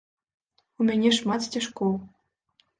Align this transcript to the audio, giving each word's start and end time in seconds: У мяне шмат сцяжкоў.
У 0.79 0.87
мяне 0.87 1.13
шмат 1.19 1.47
сцяжкоў. 1.51 1.97